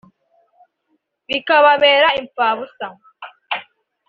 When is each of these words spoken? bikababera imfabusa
bikababera 1.27 2.09
imfabusa 2.19 2.85